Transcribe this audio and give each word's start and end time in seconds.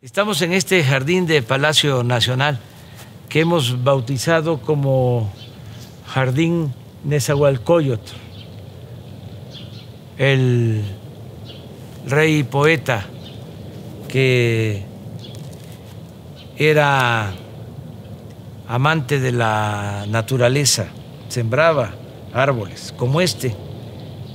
Estamos 0.00 0.42
en 0.42 0.52
este 0.52 0.84
jardín 0.84 1.26
de 1.26 1.42
Palacio 1.42 2.04
Nacional 2.04 2.60
que 3.28 3.40
hemos 3.40 3.82
bautizado 3.82 4.60
como 4.60 5.28
Jardín 6.06 6.72
Nezahualcóyotl, 7.02 8.12
el 10.16 10.84
rey 12.06 12.44
poeta 12.44 13.06
que 14.06 14.84
era 16.56 17.32
amante 18.68 19.18
de 19.18 19.32
la 19.32 20.04
naturaleza, 20.08 20.86
sembraba 21.28 21.90
árboles 22.32 22.94
como 22.96 23.20
este, 23.20 23.56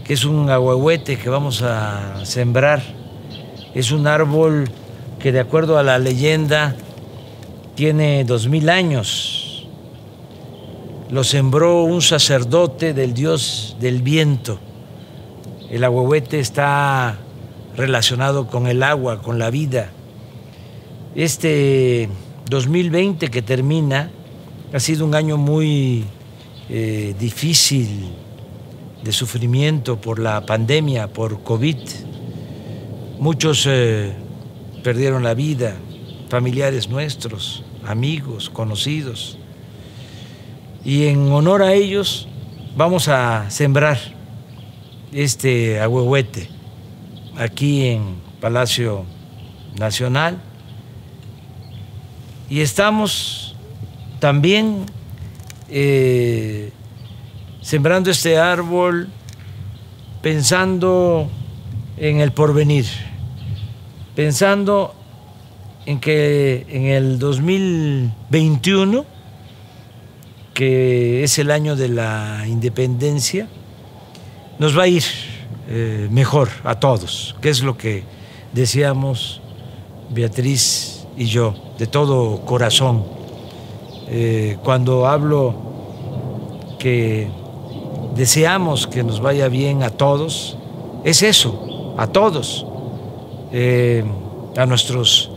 que 0.03 0.13
es 0.13 0.25
un 0.25 0.49
ahuehuete 0.49 1.17
que 1.17 1.29
vamos 1.29 1.61
a 1.61 2.25
sembrar. 2.25 2.83
Es 3.73 3.91
un 3.91 4.07
árbol 4.07 4.69
que 5.23 5.31
de 5.31 5.39
acuerdo 5.39 5.77
a 5.77 5.83
la 5.83 5.99
leyenda 5.99 6.75
tiene 7.75 8.25
dos 8.25 8.49
mil 8.49 8.67
años. 8.67 9.65
Lo 11.09 11.23
sembró 11.23 11.85
un 11.85 12.01
sacerdote 12.01 12.93
del 12.93 13.13
dios 13.13 13.77
del 13.79 14.01
viento. 14.01 14.59
El 15.69 15.85
ahuehuete 15.85 16.41
está 16.41 17.19
relacionado 17.77 18.47
con 18.47 18.67
el 18.67 18.83
agua, 18.83 19.21
con 19.21 19.39
la 19.39 19.49
vida. 19.49 19.91
Este 21.15 22.09
2020 22.49 23.29
que 23.29 23.41
termina 23.41 24.11
ha 24.73 24.79
sido 24.81 25.05
un 25.05 25.15
año 25.15 25.37
muy 25.37 26.03
eh, 26.67 27.15
difícil 27.17 28.09
de 29.01 29.13
sufrimiento 29.13 30.01
por 30.01 30.19
la 30.19 30.45
pandemia, 30.45 31.07
por 31.07 31.43
COVID. 31.43 31.77
Muchos 33.19 33.65
eh, 33.69 34.17
perdieron 34.83 35.23
la 35.23 35.33
vida, 35.33 35.75
familiares 36.29 36.89
nuestros, 36.89 37.63
amigos, 37.85 38.49
conocidos. 38.49 39.37
Y 40.83 41.07
en 41.07 41.31
honor 41.31 41.63
a 41.63 41.73
ellos 41.73 42.27
vamos 42.75 43.07
a 43.07 43.49
sembrar 43.49 43.97
este 45.13 45.79
ahuehuete 45.79 46.49
aquí 47.37 47.87
en 47.87 48.15
Palacio 48.41 49.05
Nacional. 49.79 50.37
Y 52.49 52.59
estamos 52.59 53.55
también 54.19 54.85
eh, 55.69 56.71
sembrando 57.61 58.11
este 58.11 58.37
árbol 58.37 59.09
pensando 60.21 61.29
en 61.97 62.19
el 62.19 62.31
porvenir 62.31 63.12
pensando 64.15 64.93
en 65.85 65.99
que 65.99 66.65
en 66.69 66.85
el 66.85 67.19
2021, 67.19 69.05
que 70.53 71.23
es 71.23 71.39
el 71.39 71.51
año 71.51 71.75
de 71.75 71.89
la 71.89 72.45
independencia, 72.47 73.47
nos 74.59 74.77
va 74.77 74.83
a 74.83 74.87
ir 74.87 75.03
eh, 75.67 76.07
mejor 76.11 76.49
a 76.63 76.79
todos, 76.79 77.35
que 77.41 77.49
es 77.49 77.63
lo 77.63 77.75
que 77.77 78.03
decíamos 78.53 79.41
Beatriz 80.09 81.05
y 81.17 81.25
yo, 81.25 81.55
de 81.79 81.87
todo 81.87 82.41
corazón. 82.45 83.03
Eh, 84.07 84.57
cuando 84.63 85.07
hablo 85.07 85.55
que 86.77 87.29
deseamos 88.15 88.85
que 88.85 89.03
nos 89.03 89.19
vaya 89.21 89.47
bien 89.47 89.81
a 89.81 89.89
todos, 89.89 90.57
es 91.03 91.23
eso, 91.23 91.95
a 91.97 92.07
todos 92.07 92.67
eh, 93.55 94.03
a 94.57 94.65
nuestros 94.65 95.29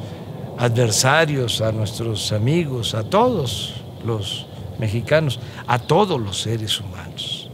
adversarios, 0.59 1.61
a 1.61 1.71
nuestros 1.71 2.33
amigos, 2.33 2.95
a 2.95 3.05
todos 3.05 3.75
los 4.07 4.47
mexicanos, 4.79 5.39
a 5.67 5.79
todos 5.79 6.19
los 6.19 6.41
seres 6.41 6.81
humanos. 6.81 7.51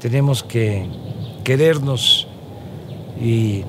Tenemos 0.00 0.42
que 0.42 0.86
querernos 1.44 2.26
y 3.20 3.62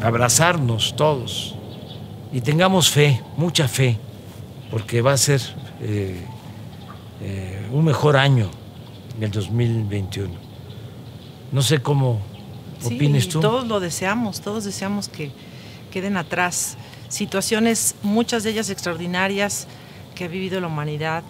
abrazarnos 0.00 0.94
todos 0.94 1.56
y 2.32 2.40
tengamos 2.40 2.88
fe, 2.88 3.20
mucha 3.36 3.66
fe, 3.66 3.98
porque 4.70 5.02
va 5.02 5.12
a 5.12 5.16
ser 5.16 5.40
eh, 5.80 6.24
eh, 7.20 7.68
un 7.72 7.84
mejor 7.84 8.16
año 8.16 8.48
en 9.16 9.24
el 9.24 9.30
2021. 9.32 10.47
No 11.52 11.62
sé 11.62 11.80
cómo 11.80 12.20
opines 12.84 13.28
tú. 13.28 13.40
Todos 13.40 13.66
lo 13.66 13.80
deseamos, 13.80 14.40
todos 14.40 14.64
deseamos 14.64 15.08
que 15.08 15.30
queden 15.90 16.16
atrás 16.16 16.76
situaciones, 17.08 17.94
muchas 18.02 18.42
de 18.44 18.50
ellas 18.50 18.70
extraordinarias 18.70 19.66
que 20.14 20.24
ha 20.24 20.28
vivido 20.28 20.60
la 20.60 20.66
humanidad, 20.66 21.24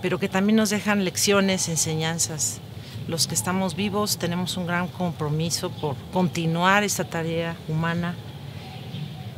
pero 0.00 0.18
que 0.18 0.28
también 0.28 0.56
nos 0.56 0.70
dejan 0.70 1.04
lecciones, 1.04 1.68
enseñanzas. 1.68 2.60
Los 3.08 3.26
que 3.26 3.34
estamos 3.34 3.74
vivos 3.74 4.18
tenemos 4.18 4.56
un 4.56 4.66
gran 4.66 4.88
compromiso 4.88 5.70
por 5.70 5.96
continuar 6.12 6.82
esta 6.84 7.04
tarea 7.04 7.56
humana 7.68 8.14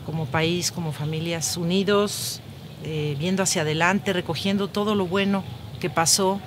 como 0.05 0.27
país, 0.27 0.71
como 0.71 0.93
familias 0.93 1.57
unidos, 1.57 2.41
eh, 2.85 3.17
viendo 3.19 3.43
hacia 3.43 3.63
adelante, 3.63 4.13
recogiendo 4.13 4.69
todo 4.69 4.95
lo 4.95 5.07
bueno 5.07 5.43
que 5.81 5.89
pasó 5.89 6.41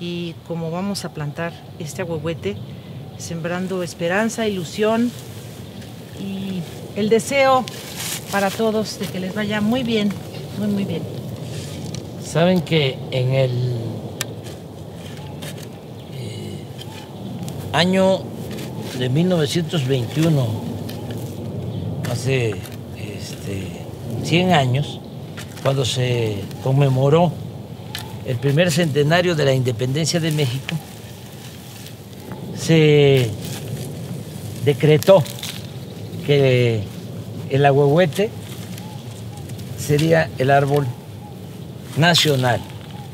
y 0.00 0.34
como 0.46 0.70
vamos 0.70 1.04
a 1.04 1.14
plantar 1.14 1.52
este 1.78 2.02
ahuehuete, 2.02 2.56
sembrando 3.18 3.82
esperanza, 3.82 4.46
ilusión 4.46 5.10
y 6.20 6.62
el 6.96 7.08
deseo 7.08 7.64
para 8.32 8.50
todos 8.50 8.98
de 8.98 9.06
que 9.06 9.20
les 9.20 9.34
vaya 9.34 9.60
muy 9.60 9.82
bien, 9.82 10.10
muy, 10.58 10.68
muy 10.68 10.84
bien. 10.84 11.02
Saben 12.24 12.60
que 12.60 12.98
en 13.10 13.34
el 13.34 13.50
eh, 16.12 16.64
año 17.72 18.20
de 18.98 19.08
1921, 19.08 20.46
hace 22.10 22.50
este, 22.96 23.84
100 24.24 24.52
años, 24.52 25.00
cuando 25.62 25.84
se 25.84 26.36
conmemoró 26.62 27.32
el 28.26 28.36
primer 28.36 28.70
centenario 28.70 29.34
de 29.34 29.44
la 29.44 29.54
independencia 29.54 30.20
de 30.20 30.30
México, 30.32 30.74
se 32.68 33.30
decretó 34.62 35.24
que 36.26 36.82
el 37.48 37.64
ahuehuete 37.64 38.28
sería 39.78 40.28
el 40.36 40.50
árbol 40.50 40.86
nacional 41.96 42.60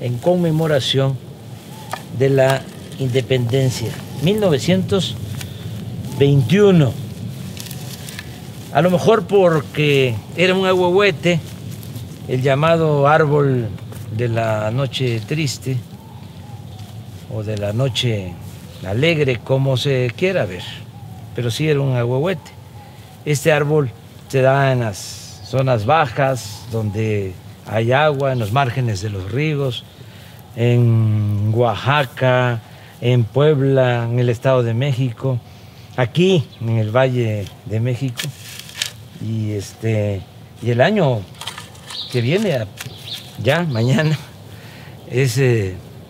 en 0.00 0.18
conmemoración 0.18 1.16
de 2.18 2.30
la 2.30 2.62
independencia. 2.98 3.92
1921. 4.24 6.92
A 8.72 8.82
lo 8.82 8.90
mejor 8.90 9.28
porque 9.28 10.16
era 10.36 10.56
un 10.56 10.66
ahuehuete, 10.66 11.38
el 12.26 12.42
llamado 12.42 13.06
árbol 13.06 13.68
de 14.16 14.26
la 14.26 14.72
noche 14.72 15.20
triste 15.20 15.76
o 17.32 17.44
de 17.44 17.56
la 17.56 17.72
noche 17.72 18.34
alegre, 18.86 19.38
como 19.38 19.76
se 19.76 20.12
quiera 20.16 20.44
ver, 20.46 20.62
pero 21.34 21.50
sí 21.50 21.68
era 21.68 21.80
un 21.80 21.96
ahuehuete. 21.96 22.50
Este 23.24 23.52
árbol 23.52 23.90
se 24.28 24.42
da 24.42 24.72
en 24.72 24.80
las 24.80 25.40
zonas 25.44 25.86
bajas, 25.86 26.66
donde 26.70 27.32
hay 27.66 27.92
agua, 27.92 28.32
en 28.32 28.38
los 28.38 28.52
márgenes 28.52 29.00
de 29.00 29.10
los 29.10 29.30
ríos, 29.30 29.84
en 30.56 31.52
Oaxaca, 31.54 32.60
en 33.00 33.24
Puebla, 33.24 34.04
en 34.04 34.18
el 34.18 34.28
Estado 34.28 34.62
de 34.62 34.74
México, 34.74 35.38
aquí 35.96 36.44
en 36.60 36.78
el 36.78 36.90
Valle 36.90 37.46
de 37.66 37.80
México. 37.80 38.20
Y, 39.24 39.52
este, 39.52 40.22
y 40.62 40.70
el 40.70 40.80
año 40.80 41.20
que 42.12 42.20
viene, 42.20 42.66
ya 43.42 43.62
mañana, 43.62 44.18
es 45.10 45.40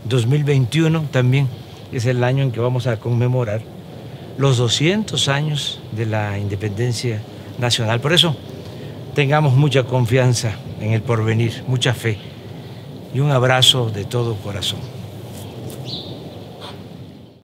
2021 0.04 0.98
eh, 0.98 1.46
también 1.94 1.96
es 1.96 2.06
el 2.06 2.24
año 2.24 2.42
en 2.42 2.50
que 2.50 2.60
vamos 2.60 2.86
a 2.86 2.96
conmemorar 2.96 3.60
los 4.36 4.56
200 4.56 5.28
años 5.28 5.80
de 5.92 6.06
la 6.06 6.38
independencia 6.38 7.20
nacional. 7.58 8.00
Por 8.00 8.12
eso, 8.12 8.36
tengamos 9.14 9.54
mucha 9.54 9.84
confianza 9.84 10.52
en 10.80 10.92
el 10.92 11.02
porvenir, 11.02 11.62
mucha 11.68 11.94
fe 11.94 12.18
y 13.14 13.20
un 13.20 13.30
abrazo 13.30 13.90
de 13.90 14.04
todo 14.04 14.34
corazón. 14.34 14.80